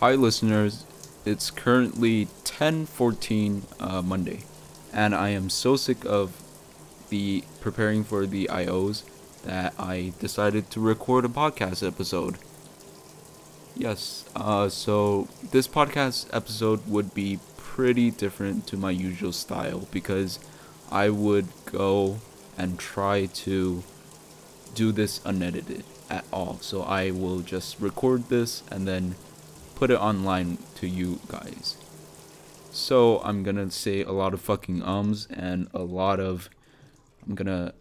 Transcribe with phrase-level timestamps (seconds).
[0.00, 0.86] Hi, listeners.
[1.26, 4.44] It's currently 10:14 uh, Monday,
[4.94, 6.40] and I am so sick of
[7.10, 9.02] the preparing for the IOs
[9.44, 12.38] that I decided to record a podcast episode.
[13.76, 20.38] Yes, uh, so this podcast episode would be pretty different to my usual style because
[20.90, 22.20] I would go
[22.56, 23.82] and try to
[24.74, 26.56] do this unedited at all.
[26.62, 29.16] So I will just record this and then
[29.80, 31.78] put it online to you guys.
[32.70, 36.50] So I'm gonna say a lot of fucking ums and a lot of.
[37.26, 37.72] I'm gonna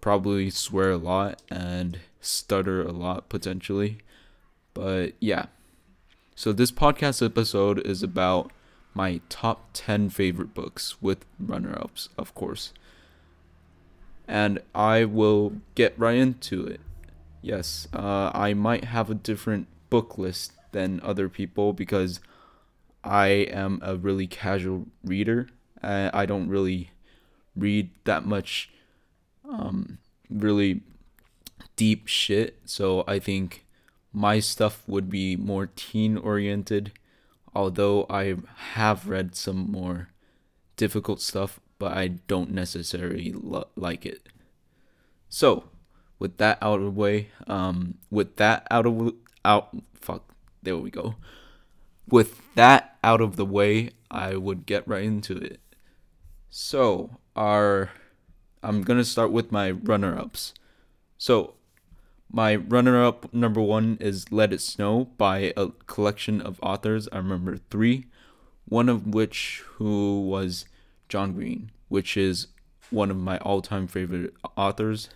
[0.00, 3.98] probably swear a lot and stutter a lot potentially.
[4.72, 5.46] But yeah.
[6.34, 8.50] So this podcast episode is about
[8.94, 12.72] my top 10 favorite books with runner ups, of course.
[14.26, 16.80] And I will get right into it.
[17.42, 22.20] Yes, uh, I might have a different book list than other people because
[23.04, 25.48] I am a really casual reader.
[25.82, 26.90] Uh, I don't really
[27.56, 28.70] read that much
[29.48, 29.98] um,
[30.30, 30.82] really
[31.76, 32.58] deep shit.
[32.64, 33.66] So I think
[34.12, 36.92] my stuff would be more teen oriented.
[37.54, 38.36] Although I
[38.72, 40.08] have read some more
[40.76, 44.28] difficult stuff, but I don't necessarily lo- like it.
[45.28, 45.64] So,
[46.18, 50.31] with that out of the way, um, with that out of out, fuck,
[50.62, 51.16] there we go.
[52.08, 55.60] With that out of the way, I would get right into it.
[56.50, 57.90] So, our
[58.62, 60.54] I'm going to start with my runner ups.
[61.18, 61.54] So,
[62.30, 67.08] my runner up number one is Let It Snow by a collection of authors.
[67.12, 68.06] I remember three,
[68.66, 70.64] one of which who was
[71.08, 72.48] John Green, which is
[72.90, 75.08] one of my all time favorite authors.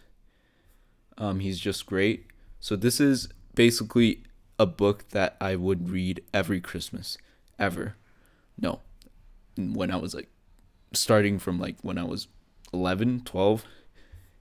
[1.18, 2.26] Um, he's just great.
[2.58, 4.24] So, this is basically
[4.58, 7.18] a book that I would read every Christmas,
[7.58, 7.96] ever.
[8.58, 8.80] No,
[9.56, 10.28] when I was like
[10.92, 12.28] starting from like when I was
[12.72, 13.64] 11, 12.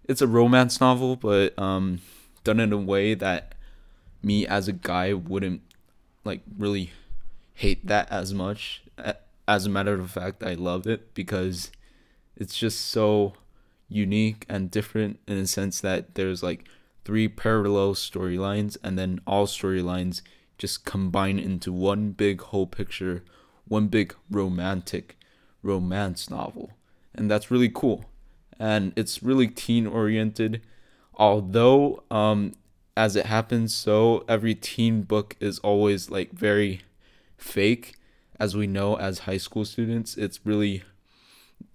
[0.07, 2.01] It's a romance novel, but um,
[2.43, 3.55] done in a way that
[4.21, 5.61] me as a guy wouldn't
[6.23, 6.91] like really
[7.53, 8.83] hate that as much.
[9.47, 11.71] As a matter of fact, I love it because
[12.35, 13.33] it's just so
[13.87, 16.67] unique and different in a sense that there's like
[17.05, 20.21] three parallel storylines and then all storylines
[20.57, 23.23] just combine into one big whole picture,
[23.67, 25.17] one big romantic
[25.63, 26.71] romance novel.
[27.13, 28.05] And that's really cool
[28.59, 30.61] and it's really teen oriented.
[31.15, 32.53] Although, um,
[32.97, 36.81] as it happens, so every teen book is always like very
[37.37, 37.95] fake,
[38.39, 40.17] as we know as high school students.
[40.17, 40.83] It's really,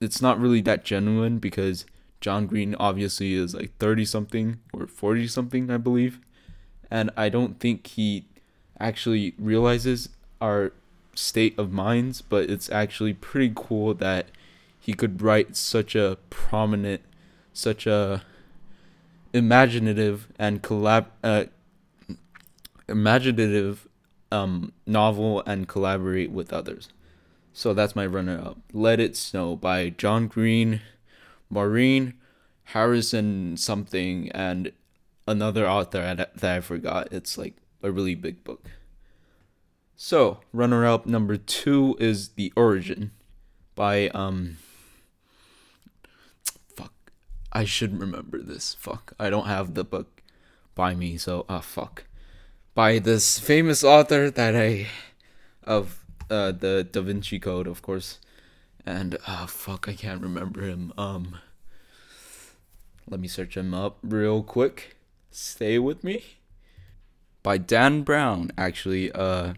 [0.01, 1.87] it's not really that genuine because
[2.21, 6.21] John Green obviously is like 30 something or 40 something, I believe.
[6.91, 8.27] And I don't think he
[8.79, 10.09] actually realizes
[10.41, 10.73] our
[11.15, 14.27] state of minds, but it's actually pretty cool that
[14.79, 17.03] he could write such a prominent,
[17.53, 18.23] such a
[19.33, 21.45] imaginative and collab uh,
[22.89, 23.87] imaginative
[24.33, 26.89] um, novel and collaborate with others.
[27.53, 28.59] So that's my runner up.
[28.73, 30.81] Let It Snow by John Green,
[31.51, 32.15] Maureen
[32.65, 34.73] Harrison something and
[35.27, 37.09] another author that I forgot.
[37.13, 38.71] It's like a really big book.
[39.97, 43.11] So, runner up number 2 is The Origin
[43.75, 44.59] by um
[46.77, 46.93] fuck,
[47.51, 48.77] I should remember this.
[48.79, 49.15] Fuck.
[49.19, 50.23] I don't have the book
[50.75, 52.05] by me, so ah uh, fuck.
[52.75, 54.87] By this famous author that I
[55.65, 58.19] of uh the Da Vinci Code, of course.
[58.87, 60.93] And uh, fuck, I can't remember him.
[60.97, 61.37] Um
[63.09, 64.97] let me search him up real quick.
[65.31, 66.23] Stay with me.
[67.43, 69.55] By Dan Brown, actually, uh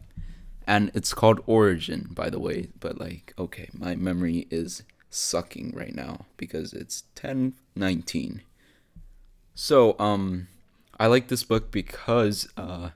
[0.67, 5.95] and it's called Origin, by the way, but like okay, my memory is sucking right
[5.95, 8.41] now because it's 10:19.
[9.55, 10.49] So, um
[10.99, 12.91] I like this book because uh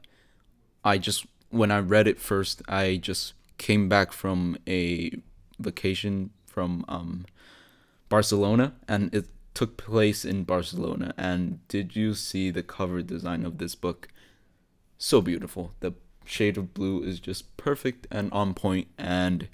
[0.85, 5.13] I just when I read it first, I just came back from a
[5.59, 7.27] vacation from um
[8.09, 13.59] Barcelona and it took place in Barcelona and did you see the cover design of
[13.59, 14.09] this book?
[14.99, 15.73] So beautiful.
[15.81, 15.95] The
[16.25, 19.49] shade of blue is just perfect and on point and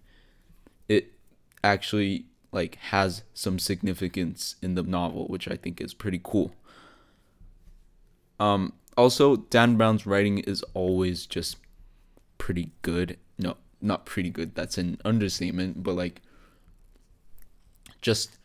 [0.88, 1.12] it
[1.62, 6.52] actually like has some significance in the novel, which I think is pretty cool.
[8.38, 11.56] Um, also, Dan Brown's writing is always just
[12.38, 13.18] pretty good.
[13.82, 14.54] No, not pretty good.
[14.54, 16.22] That's an understatement, but like
[18.00, 18.38] just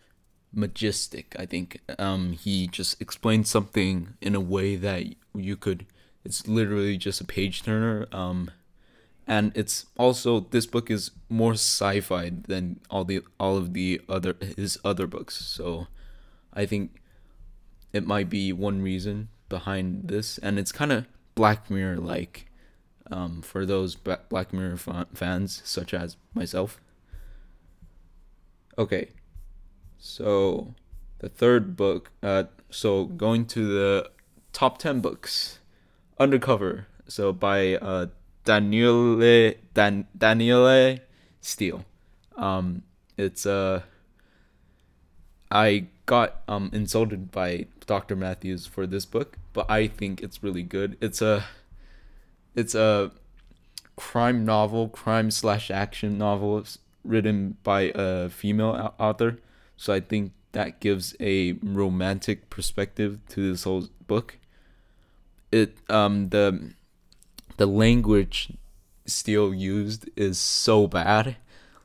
[0.53, 1.35] majestic.
[1.37, 5.03] I think um, he just explains something in a way that
[5.33, 5.85] you could.
[6.25, 8.07] It's literally just a page turner.
[8.11, 8.51] Um,
[9.27, 14.35] and it's also this book is more sci-fi than all the all of the other
[14.55, 15.87] his other books so
[16.53, 17.01] i think
[17.91, 21.05] it might be one reason behind this and it's kind of
[21.35, 22.46] black mirror like
[23.11, 24.77] um, for those black mirror
[25.13, 26.79] fans such as myself
[28.77, 29.09] okay
[29.97, 30.73] so
[31.19, 34.11] the third book uh, so going to the
[34.53, 35.59] top 10 books
[36.19, 38.07] undercover so by uh,
[38.47, 40.99] Danielle Dan, Danielle
[41.41, 41.83] Steel.
[42.37, 42.83] Um,
[43.17, 43.81] it's uh,
[45.51, 48.15] I got um insulted by Dr.
[48.15, 50.97] Matthews for this book, but I think it's really good.
[51.01, 51.43] It's a
[52.57, 53.11] it's a
[53.95, 56.65] crime novel, crime slash action novel
[57.05, 59.37] written by a female author.
[59.77, 64.39] So I think that gives a romantic perspective to this whole book.
[65.51, 66.73] It um the
[67.57, 68.53] the language
[69.05, 71.37] Steel used is so bad.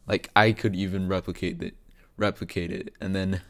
[0.08, 1.75] Like I could even replicate it
[2.16, 3.42] replicate it and then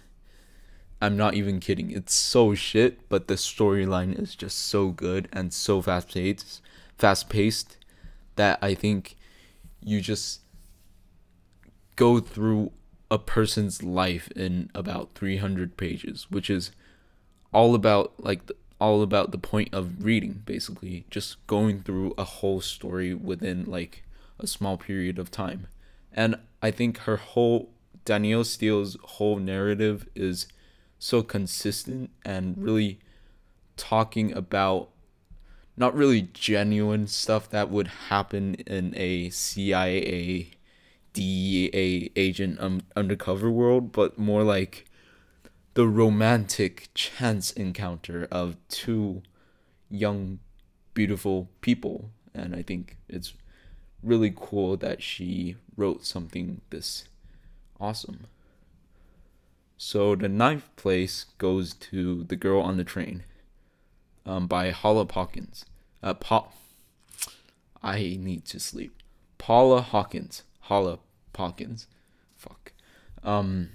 [1.01, 1.91] I'm not even kidding.
[1.91, 6.61] It's so shit, but the storyline is just so good and so fast paced
[6.99, 7.77] fast paced
[8.37, 9.17] that I think
[9.83, 10.41] you just
[11.97, 12.73] go through
[13.11, 16.73] a person's life in about 300 pages, which is
[17.53, 18.51] all about like
[18.81, 21.05] all about the point of reading basically.
[21.11, 24.05] Just going through a whole story within like
[24.39, 25.69] a small period of time.
[26.13, 27.71] And i think her whole
[28.05, 30.47] Danielle Steel's whole narrative is
[30.99, 32.99] so consistent and really
[33.77, 34.91] talking about
[35.77, 40.51] not really genuine stuff that would happen in a cia
[41.13, 44.87] dea agent um, undercover world but more like
[45.75, 49.23] the romantic chance encounter of two
[49.89, 50.39] young,
[50.95, 52.11] beautiful people.
[52.35, 53.35] And I think it's
[54.03, 57.09] really cool that she wrote something this
[57.81, 58.27] awesome.
[59.77, 63.25] So the ninth place goes to The Girl on the Train
[64.27, 65.65] um, by Paula Hawkins.
[66.03, 66.49] Uh, pa-
[67.83, 68.95] I need to sleep.
[69.39, 70.43] Paula Hawkins.
[70.63, 70.99] Paula
[71.37, 71.87] Hawkins.
[72.37, 72.73] Fuck.
[73.25, 73.71] Um,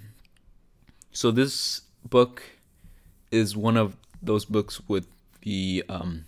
[1.12, 2.42] so this book
[3.30, 5.06] is one of those books with
[5.42, 6.24] the um,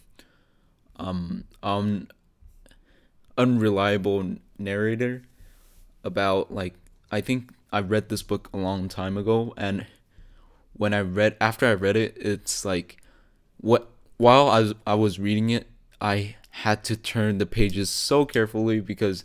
[0.96, 2.08] um, um,
[3.37, 5.23] unreliable narrator
[6.05, 6.75] about like
[7.11, 9.87] I think I read this book a long time ago and
[10.75, 12.99] when I read after I read it it's like
[13.58, 13.90] what
[14.20, 15.67] while I was, I was reading it
[16.00, 19.25] I had to turn the pages so carefully because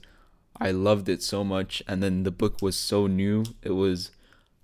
[0.58, 4.12] I loved it so much and then the book was so new it was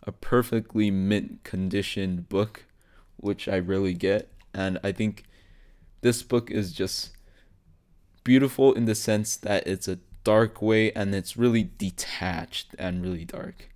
[0.03, 2.65] a perfectly mint conditioned book,
[3.17, 4.29] which I really get.
[4.53, 5.23] And I think
[6.01, 7.11] this book is just
[8.23, 13.25] beautiful in the sense that it's a dark way and it's really detached and really
[13.25, 13.69] dark.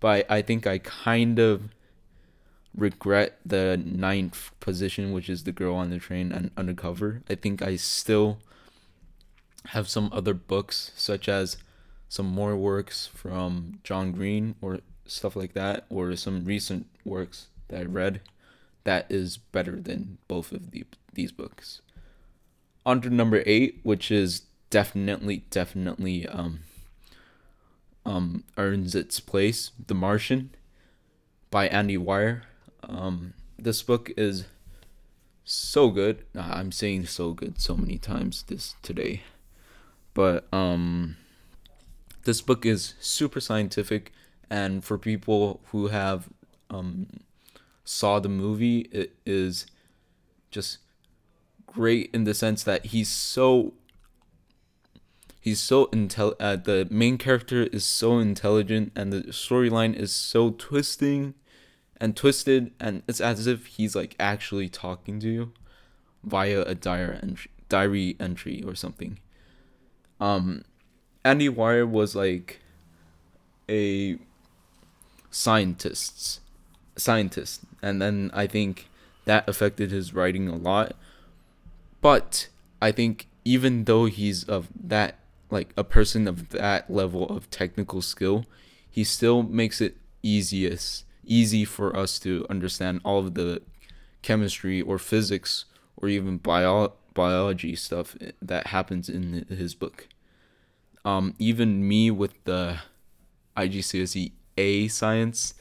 [0.00, 1.70] But I think I kind of
[2.76, 7.22] regret the ninth position, which is the girl on the train and undercover.
[7.28, 8.38] I think I still
[9.66, 11.56] have some other books, such as
[12.08, 17.80] some more works from John Green or stuff like that, or some recent works that
[17.80, 18.20] I read,
[18.84, 21.82] that is better than both of the, these books.
[22.86, 26.60] On to number eight, which is definitely, definitely um,
[28.06, 30.50] um, earns its place, The Martian
[31.50, 32.44] by Andy Weir.
[32.88, 34.44] Um, this book is
[35.44, 36.24] so good.
[36.34, 39.22] I'm saying so good so many times this today.
[40.14, 41.16] But um
[42.24, 44.12] this book is super scientific
[44.50, 46.28] and for people who have
[46.70, 47.06] um,
[47.84, 49.66] saw the movie, it is
[50.50, 50.78] just
[51.66, 53.74] great in the sense that he's so
[55.40, 60.50] he's so intel uh, the main character is so intelligent and the storyline is so
[60.50, 61.32] twisting
[62.00, 65.52] and twisted and it's as if he's like actually talking to you
[66.24, 69.18] via a diary entry, diary entry or something.
[70.18, 70.64] Um
[71.22, 72.60] andy weir was like
[73.68, 74.16] a
[75.30, 76.40] scientists
[76.96, 78.88] scientist and then i think
[79.26, 80.94] that affected his writing a lot.
[82.00, 82.48] But
[82.80, 85.18] i think even though he's of that
[85.50, 88.46] like a person of that level of technical skill
[88.88, 93.62] he still makes it easiest easy for us to understand all of the
[94.22, 95.64] chemistry or physics
[95.96, 100.08] or even bio- biology stuff that happens in his book
[101.04, 102.78] um, even me with the
[103.56, 105.54] IGCSE a science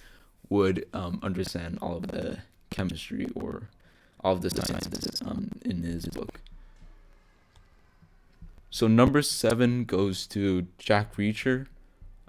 [0.50, 2.40] would um, understand all of the
[2.70, 3.70] chemistry or
[4.22, 6.42] all of the sciences um, in his book.
[8.70, 11.68] So number seven goes to Jack Reacher,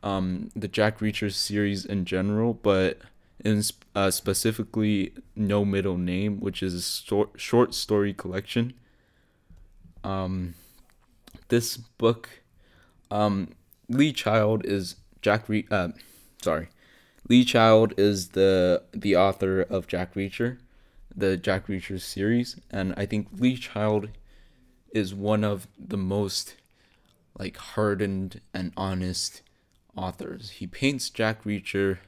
[0.02, 2.99] um, the Jack Reacher series in general, but
[3.44, 3.62] in
[3.94, 8.75] uh, specifically No Middle Name, which is a short short story collection.
[10.04, 10.54] Um,
[11.49, 12.28] this book,
[13.11, 13.54] um,
[13.88, 15.88] Lee Child is Jack Re- uh,
[16.42, 16.68] sorry,
[17.28, 20.59] Lee Child is the the author of Jack Reacher,
[21.14, 24.09] the Jack Reacher series, and I think Lee Child
[24.92, 26.56] is one of the most
[27.38, 29.42] like hardened and honest
[29.97, 30.50] authors.
[30.50, 31.99] He paints Jack Reacher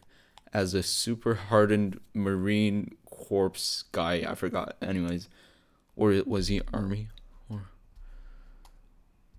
[0.53, 4.25] as a super hardened Marine Corps guy.
[4.29, 4.77] I forgot.
[4.83, 5.29] Anyways,
[5.97, 7.09] or was he Army?
[7.51, 7.63] Or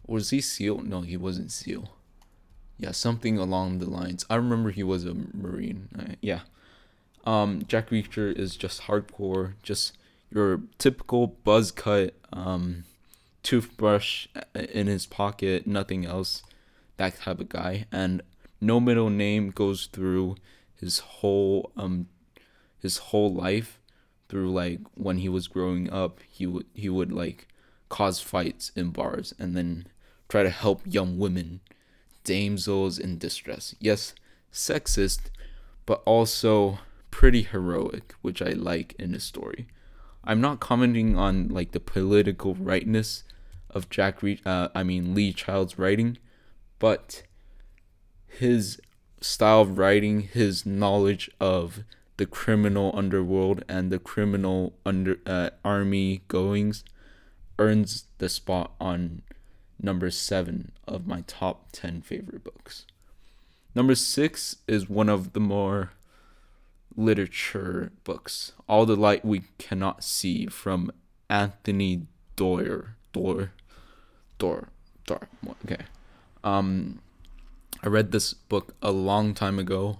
[0.06, 0.82] was he SEAL?
[0.82, 1.96] No, he wasn't SEAL.
[2.78, 4.26] Yeah, something along the lines.
[4.30, 6.18] I remember he was a Marine.
[6.22, 6.42] Yeah.
[7.26, 9.98] Um, Jack Reacher is just hardcore, just
[10.30, 12.84] your typical buzz cut, um,
[13.44, 16.44] toothbrush in his pocket, nothing else,
[16.98, 17.86] that type of guy.
[17.92, 18.22] And
[18.60, 20.36] no middle name goes through
[20.84, 22.08] his whole um
[22.80, 23.80] his whole life
[24.28, 27.48] through like when he was growing up he would he would like
[27.90, 29.88] cause fights in bars and then
[30.28, 31.62] try to help young women
[32.24, 33.76] damsels in distress.
[33.80, 34.14] Yes
[34.52, 35.30] sexist
[35.86, 36.80] but also
[37.12, 39.68] pretty heroic which i like in his story.
[40.24, 43.24] I'm not commenting on like the political rightness
[43.70, 46.18] of jack Re- uh, i mean lee child's writing
[46.80, 47.24] but
[48.28, 48.80] his
[49.24, 51.84] style of writing, his knowledge of
[52.18, 56.84] the criminal underworld and the criminal under uh, army goings
[57.58, 59.22] earns the spot on
[59.82, 62.86] number 7 of my top 10 favorite books.
[63.76, 65.92] Number 6 is one of the more
[66.96, 68.52] literature books.
[68.68, 70.92] All the light we cannot see from
[71.30, 72.96] Anthony Doerr.
[73.12, 73.52] Doerr.
[74.38, 74.68] Doerr.
[75.06, 75.28] Doerr.
[75.66, 75.84] Okay.
[76.44, 77.00] Um
[77.84, 80.00] I read this book a long time ago,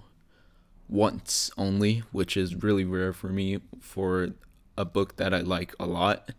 [0.88, 4.30] once only, which is really rare for me for
[4.78, 6.30] a book that I like a lot,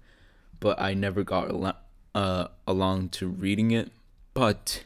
[0.59, 1.77] but I never got al-
[2.15, 3.91] uh, along to reading it.
[4.33, 4.85] But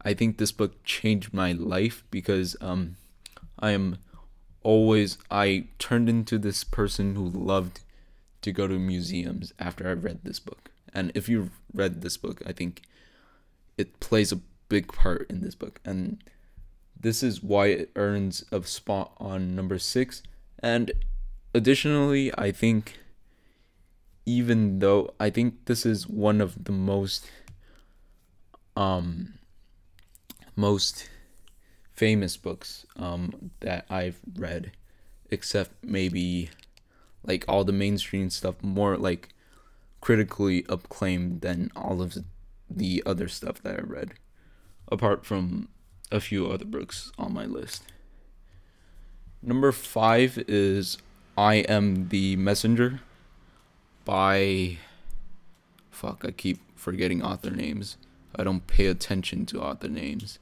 [0.00, 2.94] I think this book changed my life because um,
[3.58, 3.98] I am
[4.62, 7.80] always I turned into this person who loved
[8.42, 10.70] to go to museums after I read this book.
[10.94, 12.82] And if you've read this book, I think
[13.76, 14.38] it plays a
[14.68, 16.22] big part in this book, and
[17.00, 20.22] this is why it earns a spot on number six.
[20.58, 20.92] And
[21.54, 22.98] additionally, I think
[24.26, 27.30] even though I think this is one of the most
[28.76, 29.34] um
[30.54, 31.08] most
[31.94, 34.72] famous books um that I've read
[35.30, 36.50] except maybe
[37.24, 39.30] like all the mainstream stuff more like
[40.00, 42.18] critically acclaimed than all of
[42.70, 44.12] the other stuff that I read
[44.90, 45.68] apart from
[46.10, 47.82] a few other books on my list.
[49.42, 50.98] Number five is
[51.36, 53.00] I Am the Messenger
[54.04, 54.78] by.
[55.90, 57.96] Fuck, I keep forgetting author names.
[58.34, 60.38] I don't pay attention to author names.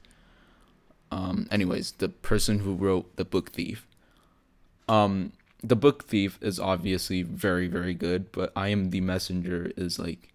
[1.11, 3.87] Um, anyways, the person who wrote The Book Thief.
[4.87, 9.97] Um, The Book Thief is obviously very, very good, but I Am the Messenger is
[9.97, 10.33] like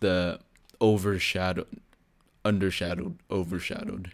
[0.00, 0.40] the
[0.80, 1.80] overshadowed
[2.44, 4.12] undershadowed, overshadowed.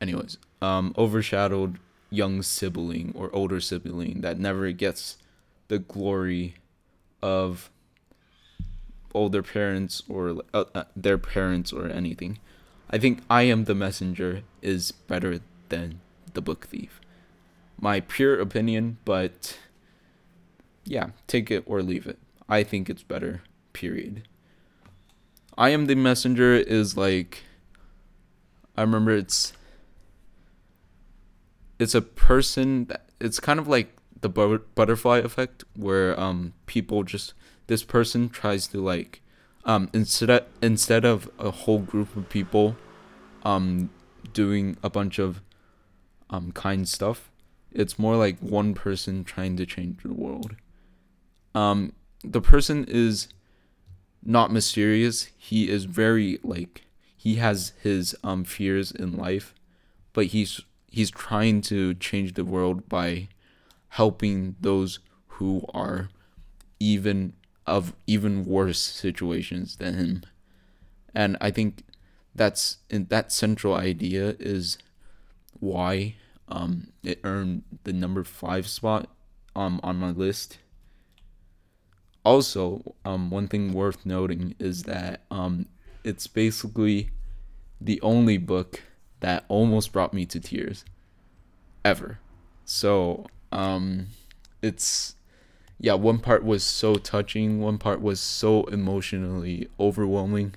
[0.00, 1.78] Anyways, um, overshadowed
[2.10, 5.18] young sibling or older sibling that never gets
[5.68, 6.54] the glory
[7.22, 7.70] of
[9.14, 12.38] older parents or uh, uh, their parents or anything.
[12.90, 15.40] I think I Am the Messenger is better
[15.70, 16.00] than
[16.34, 17.00] The Book Thief.
[17.80, 19.58] My pure opinion, but
[20.84, 22.18] yeah, take it or leave it.
[22.48, 23.42] I think it's better,
[23.72, 24.28] period.
[25.58, 27.42] I am the messenger is like
[28.76, 29.52] I remember it's
[31.78, 37.34] it's a person that it's kind of like the butterfly effect where um people just
[37.66, 39.22] this person tries to like
[39.64, 42.76] um instead of, instead of a whole group of people
[43.44, 43.90] um
[44.32, 45.40] doing a bunch of
[46.30, 47.30] um kind stuff
[47.72, 50.56] it's more like one person trying to change the world.
[51.54, 51.92] Um
[52.24, 53.28] the person is
[54.26, 55.28] not mysterious.
[55.36, 56.82] He is very like
[57.16, 59.54] he has his um fears in life,
[60.12, 63.28] but he's he's trying to change the world by
[63.90, 66.08] helping those who are
[66.80, 67.32] even
[67.66, 70.22] of even worse situations than him.
[71.14, 71.82] And I think
[72.34, 74.78] that's in that central idea is
[75.58, 76.16] why
[76.48, 79.08] um it earned the number 5 spot
[79.54, 80.58] um on my list
[82.26, 85.66] also, um, one thing worth noting is that um,
[86.04, 87.10] it's basically
[87.80, 88.82] the only book
[89.20, 90.84] that almost brought me to tears
[91.84, 92.18] ever.
[92.64, 94.08] So, um
[94.62, 95.14] it's
[95.78, 100.54] yeah, one part was so touching, one part was so emotionally overwhelming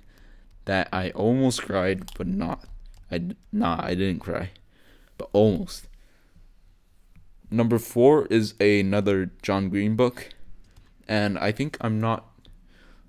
[0.65, 2.63] that I almost cried, but not.
[3.11, 4.51] I nah, I didn't cry,
[5.17, 5.87] but almost.
[7.51, 10.29] Number four is another John Green book,
[11.09, 12.29] and I think I'm not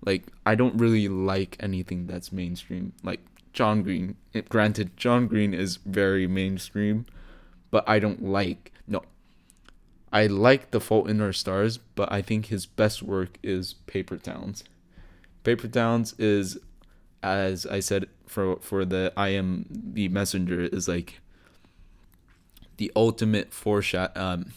[0.04, 2.94] like I don't really like anything that's mainstream.
[3.04, 3.20] Like
[3.52, 7.06] John Green, it, granted, John Green is very mainstream,
[7.70, 9.02] but I don't like no.
[10.12, 14.16] I like The Fault in Our Stars, but I think his best work is Paper
[14.16, 14.64] Towns.
[15.44, 16.58] Paper Towns is,
[17.22, 21.20] as I said for for the I am the messenger is like
[22.78, 24.52] the ultimate foreshadow, um,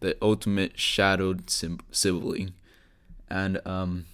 [0.00, 2.52] the ultimate shadowed sim- sibling,
[3.30, 4.06] and um,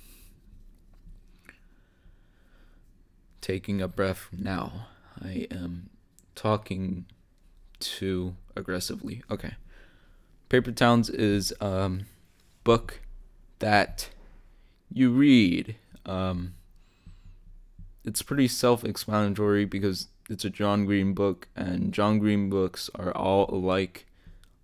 [3.40, 4.88] taking a breath now.
[5.23, 5.90] I am
[6.35, 7.06] talking
[7.80, 9.23] too aggressively.
[9.30, 9.54] Okay.
[10.49, 12.06] Paper Towns is um
[12.64, 13.00] book
[13.58, 14.11] that
[14.92, 15.76] you read.
[16.04, 16.54] Um,
[18.04, 23.49] it's pretty self-explanatory because it's a John Green book, and John Green books are all
[23.52, 24.06] alike,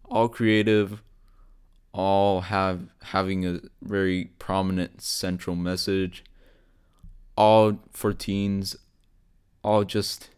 [0.08, 1.02] all creative,
[1.92, 6.24] all have having a very prominent central message,
[7.36, 8.76] all for teens,
[9.62, 10.30] all just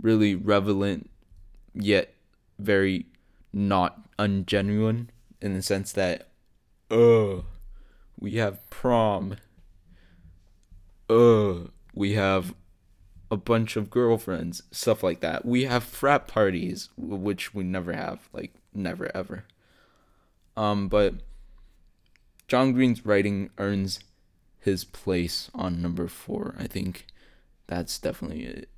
[0.00, 1.10] really relevant,
[1.74, 2.14] yet
[2.58, 3.06] very
[3.52, 5.08] not ungenuine
[5.40, 6.28] in the sense that,
[6.90, 7.40] uh,
[8.18, 9.36] we have prom.
[11.08, 12.54] Uh, we have
[13.30, 15.44] a bunch of girlfriends, stuff like that.
[15.44, 19.44] We have frat parties, which we never have, like never ever.
[20.56, 21.14] Um, but
[22.48, 24.00] John Green's writing earns
[24.58, 26.54] his place on number four.
[26.58, 27.06] I think
[27.66, 28.68] that's definitely it.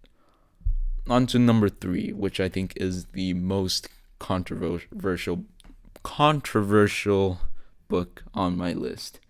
[1.09, 3.88] On to number three, which I think is the most
[4.19, 5.45] controversial
[6.03, 7.41] controversial
[7.88, 9.21] book on my list.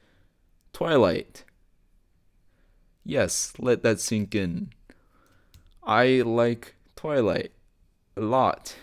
[0.73, 1.45] Twilight.
[3.05, 4.71] Yes, let that sink in.
[5.83, 7.53] I like Twilight
[8.17, 8.77] a lot.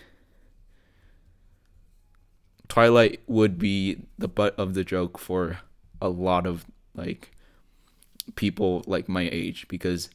[2.68, 5.58] Twilight would be the butt of the joke for
[6.00, 7.32] a lot of like
[8.34, 10.10] people like my age because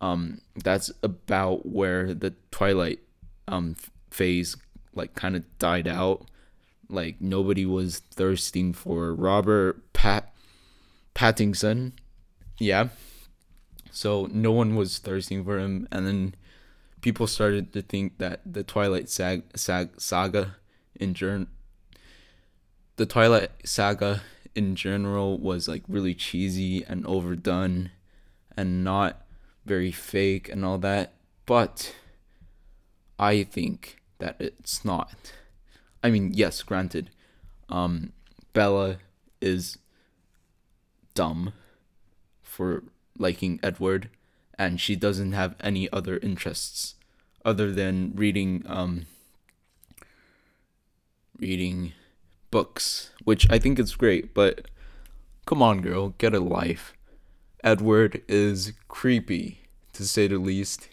[0.00, 3.00] um that's about where the Twilight
[3.48, 3.76] um
[4.10, 4.56] phase
[4.94, 6.26] like kind of died out.
[6.88, 10.32] Like nobody was thirsting for Robert Pat
[11.14, 11.92] Pattinson.
[12.58, 12.88] Yeah.
[13.90, 16.34] So no one was thirsting for him, and then
[17.00, 20.56] people started to think that the Twilight sag, sag, saga
[20.94, 21.48] in gen-
[22.96, 24.22] the Twilight saga
[24.54, 27.90] in general was like really cheesy and overdone
[28.56, 29.26] and not
[29.64, 31.12] very fake and all that.
[31.44, 31.94] But
[33.18, 35.32] I think that it's not.
[36.02, 37.10] I mean, yes, granted,
[37.68, 38.12] um,
[38.52, 38.98] Bella
[39.40, 39.78] is
[41.14, 41.52] dumb
[42.42, 42.84] for
[43.18, 44.08] liking Edward,
[44.58, 46.94] and she doesn't have any other interests
[47.44, 49.06] other than reading um
[51.38, 51.92] reading
[52.56, 54.62] books, which I think is great, but
[55.44, 56.94] come on girl, get a life.
[57.62, 59.60] Edward is creepy
[59.92, 60.88] to say the least.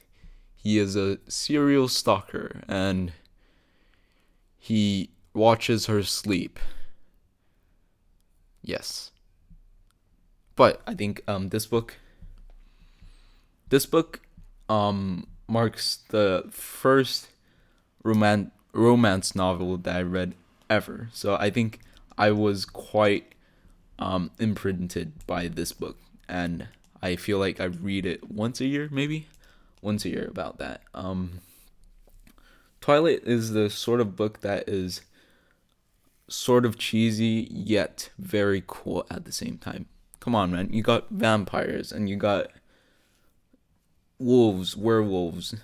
[0.57, 3.13] He is a serial stalker and
[4.59, 6.59] he watches her sleep.
[8.61, 9.11] Yes.
[10.57, 11.95] But I think um this book
[13.69, 14.19] this book
[14.67, 17.29] um, marks the first
[18.03, 20.35] roman- romance novel that I read
[20.69, 21.09] ever.
[21.13, 21.79] So I think
[22.17, 23.33] I was quite
[23.99, 25.97] um, imprinted by this book.
[26.27, 26.67] And
[27.01, 29.27] I feel like I read it once a year, maybe?
[29.81, 30.81] Once a year about that.
[30.93, 31.41] Um,
[32.81, 35.01] Twilight is the sort of book that is
[36.27, 39.85] sort of cheesy yet very cool at the same time.
[40.19, 40.69] Come on, man.
[40.71, 42.47] You got vampires and you got
[44.19, 45.55] wolves, werewolves,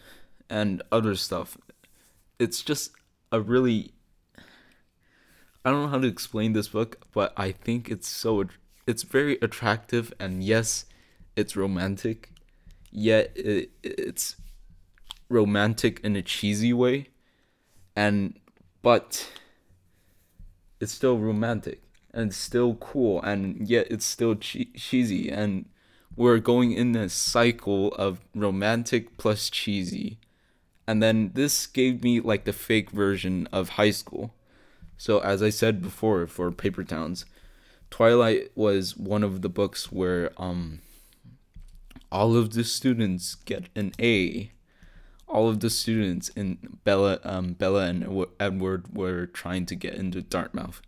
[0.49, 1.57] and other stuff.
[2.39, 2.91] It's just
[3.31, 3.93] a really
[5.63, 8.45] I don't know how to explain this book, but I think it's so
[8.87, 10.85] it's very attractive and yes,
[11.35, 12.31] it's romantic,
[12.91, 14.35] yet it, it's
[15.29, 17.09] romantic in a cheesy way
[17.95, 18.39] and
[18.81, 19.29] but
[20.79, 21.81] it's still romantic
[22.13, 25.65] and still cool and yet it's still che- cheesy and
[26.15, 30.17] we're going in a cycle of romantic plus cheesy.
[30.87, 34.33] And then this gave me like the fake version of high school.
[34.99, 37.25] So as I said before for Paper Towns,
[37.89, 40.81] Twilight was one of the books where um
[42.11, 44.51] all of the students get an A.
[45.25, 50.21] All of the students in Bella, um, Bella and Edward were trying to get into
[50.21, 50.81] Dartmouth.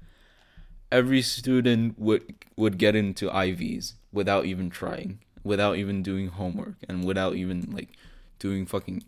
[0.92, 7.06] Every student would would get into Ivies without even trying, without even doing homework, and
[7.06, 7.90] without even like
[8.40, 9.04] doing fucking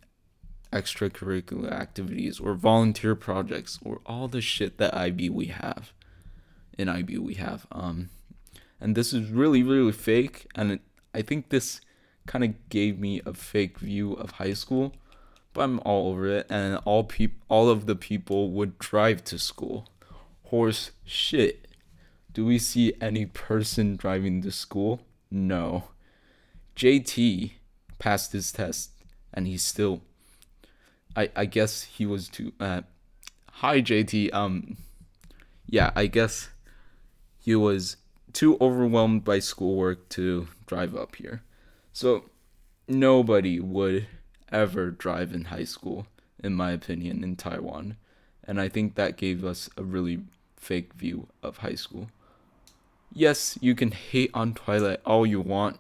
[0.74, 5.94] extracurricular activities or volunteer projects or all the shit that IB we have
[6.78, 7.68] in IB we have.
[7.72, 8.10] Um,
[8.82, 10.82] and this is really really fake, and it,
[11.14, 11.80] I think this
[12.26, 14.94] kind of gave me a fake view of high school,
[15.54, 16.48] but I'm all over it.
[16.50, 19.88] And all peop- all of the people would drive to school.
[20.44, 21.68] Horse shit.
[22.32, 25.02] Do we see any person driving to school?
[25.30, 25.86] No.
[26.76, 27.52] JT
[28.00, 28.92] passed his test,
[29.34, 30.02] and he's still.
[31.16, 32.54] I I guess he was too.
[32.60, 32.82] Uh,
[33.52, 34.34] hi JT.
[34.34, 34.78] Um,
[35.68, 36.50] yeah, I guess
[37.40, 37.98] he was
[38.32, 41.44] too overwhelmed by schoolwork to drive up here.
[41.92, 42.26] So
[42.88, 44.08] nobody would
[44.52, 46.08] ever drive in high school,
[46.44, 47.98] in my opinion, in Taiwan.
[48.44, 50.20] And I think that gave us a really
[50.58, 52.10] fake view of high school.
[53.14, 55.80] Yes, you can hate on Twilight all you want,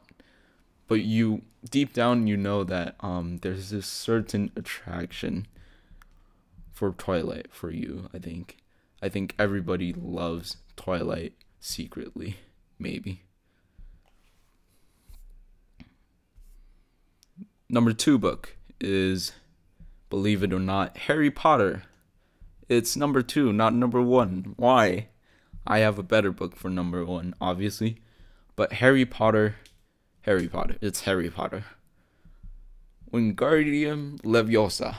[0.88, 5.48] but you deep down you know that um there's this certain attraction
[6.74, 8.58] for Twilight for you, I think.
[9.02, 12.38] I think everybody loves Twilight secretly,
[12.80, 13.22] maybe.
[17.70, 19.34] Number two book is,
[20.10, 21.84] believe it or not, Harry Potter.
[22.68, 24.54] It's number two, not number one.
[24.58, 25.08] Why?
[25.66, 28.02] I have a better book for number one, obviously.
[28.56, 29.56] But Harry Potter,
[30.24, 30.78] Harry Potter.
[30.80, 31.66] It's Harry Potter.
[33.12, 34.96] Wingardium Leviosa.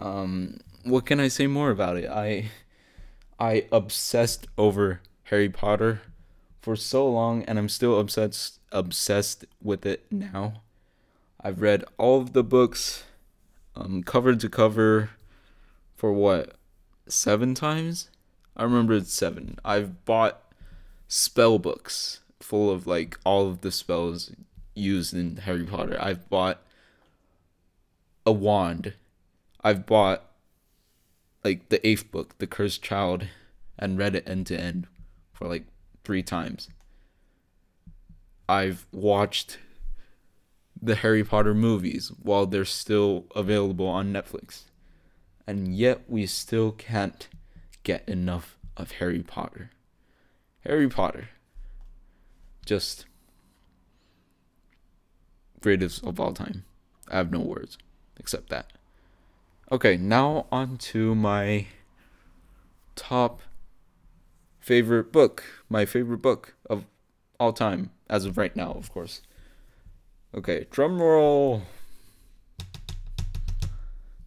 [0.00, 2.08] Um, what can I say more about it?
[2.08, 2.50] I,
[3.38, 6.00] I obsessed over Harry Potter
[6.62, 10.62] for so long, and I'm still obsessed obsessed with it now.
[11.38, 13.04] I've read all of the books,
[13.76, 15.10] um, cover to cover,
[15.94, 16.54] for what,
[17.06, 18.08] seven times?
[18.56, 19.58] I remember it's seven.
[19.62, 20.40] I've bought
[21.08, 24.32] spell books full of like all of the spells
[24.74, 25.96] used in Harry Potter.
[26.00, 26.62] I've bought
[28.24, 28.94] a wand.
[29.62, 30.24] I've bought
[31.44, 33.26] like the eighth book, The Cursed Child,
[33.78, 34.86] and read it end to end
[35.32, 35.64] for like
[36.04, 36.68] three times.
[38.48, 39.58] I've watched
[40.80, 44.62] the Harry Potter movies while they're still available on Netflix.
[45.46, 47.28] And yet we still can't
[47.82, 49.70] get enough of Harry Potter.
[50.64, 51.28] Harry Potter.
[52.64, 53.06] Just
[55.60, 56.64] greatest of all time.
[57.08, 57.78] I have no words
[58.18, 58.72] except that.
[59.70, 61.66] Okay, now on to my
[62.94, 63.40] top
[64.60, 65.44] favorite book.
[65.68, 66.84] My favorite book of
[67.40, 69.22] all time, as of right now, of course.
[70.34, 71.62] Okay, drum roll.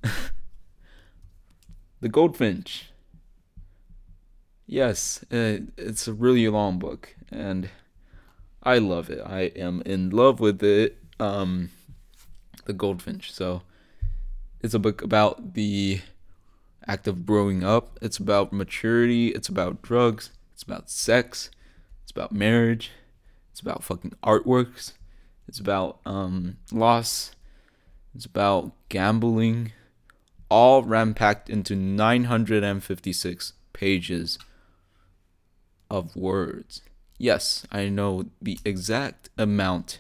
[2.02, 2.92] the Goldfinch.
[4.68, 7.70] Yes, uh, it's a really long book, and
[8.66, 9.22] I love it.
[9.24, 10.98] I am in love with it.
[11.20, 11.70] Um,
[12.66, 13.32] the Goldfinch.
[13.32, 13.62] So,
[14.62, 16.02] it's a book about the
[16.88, 17.98] act of growing up.
[18.02, 19.30] It's about maturity.
[19.30, 20.32] It's about drugs.
[20.54, 21.52] It's about sex.
[22.04, 22.92] It's about marriage.
[23.52, 24.94] It's about fucking artworks.
[25.48, 27.32] It's about um, loss.
[28.16, 29.72] It's about gambling.
[30.50, 34.40] All rampacked into 956 pages
[35.90, 36.82] of words.
[37.18, 40.00] Yes, I know the exact amount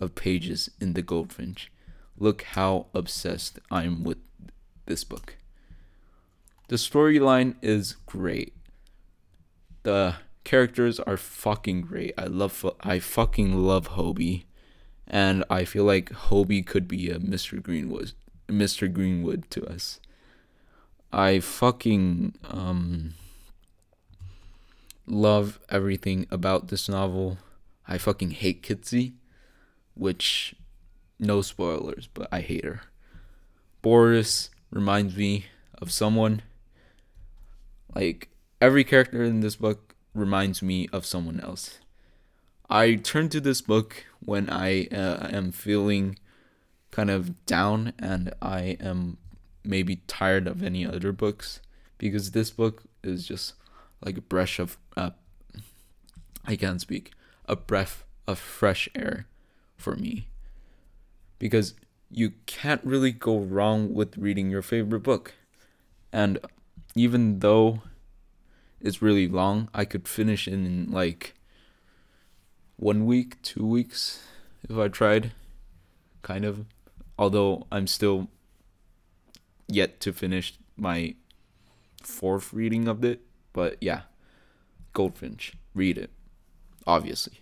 [0.00, 1.70] of pages in The Goldfinch.
[2.18, 4.18] Look how obsessed I am with
[4.86, 5.36] this book.
[6.68, 8.54] The storyline is great.
[9.84, 12.14] The characters are fucking great.
[12.18, 14.44] I love I fucking love Hobie
[15.06, 17.62] and I feel like Hobie could be a Mr.
[17.62, 18.12] Greenwood,
[18.48, 18.92] Mr.
[18.92, 20.00] Greenwood to us.
[21.12, 23.14] I fucking um
[25.06, 27.38] love everything about this novel.
[27.86, 29.12] I fucking hate Kitsey,
[29.94, 30.54] which
[31.18, 32.82] no spoilers, but I hate her.
[33.82, 35.46] Boris reminds me
[35.80, 36.42] of someone.
[37.94, 38.28] Like
[38.60, 41.78] every character in this book reminds me of someone else.
[42.68, 46.18] I turn to this book when I uh, am feeling
[46.90, 49.18] kind of down and I am
[49.64, 51.60] maybe tired of any other books
[51.98, 53.54] because this book is just
[54.04, 55.10] like a breath of uh,
[56.44, 57.12] I can't speak
[57.46, 59.26] a breath of fresh air
[59.76, 60.28] for me
[61.38, 61.74] because
[62.10, 65.34] you can't really go wrong with reading your favorite book
[66.12, 66.38] and
[66.94, 67.82] even though
[68.80, 71.34] it's really long I could finish in like
[72.76, 74.22] one week, two weeks,
[74.68, 75.32] if I tried.
[76.22, 76.66] Kind of.
[77.18, 78.28] Although I'm still
[79.68, 81.14] yet to finish my
[82.02, 83.22] fourth reading of it.
[83.56, 84.02] But yeah.
[84.92, 85.54] Goldfinch.
[85.74, 86.10] Read it.
[86.86, 87.38] Obviously.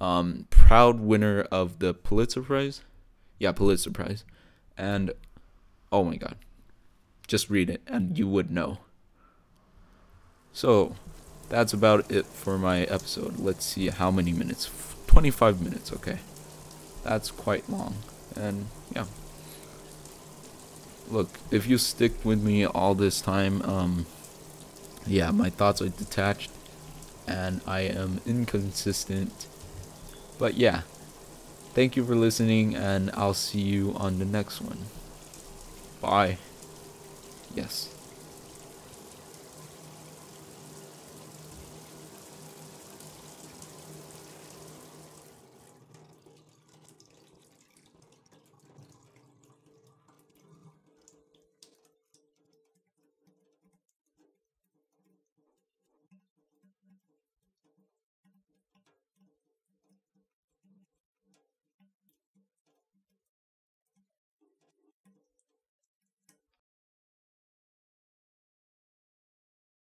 [0.00, 2.80] Um, proud winner of the Pulitzer Prize.
[3.38, 4.24] Yeah, Pulitzer Prize.
[4.78, 5.12] And
[5.92, 6.36] oh my god.
[7.26, 8.78] Just read it and you would know.
[10.54, 10.96] So,
[11.50, 13.38] that's about it for my episode.
[13.38, 14.70] Let's see how many minutes.
[15.06, 16.18] 25 minutes, okay.
[17.04, 17.96] That's quite long.
[18.34, 19.04] And yeah.
[21.10, 24.06] Look, if you stick with me all this time, um
[25.06, 26.50] yeah, my thoughts are detached
[27.26, 29.46] and I am inconsistent.
[30.38, 30.82] But yeah.
[31.74, 34.78] Thank you for listening and I'll see you on the next one.
[36.00, 36.38] Bye.
[37.54, 37.95] Yes.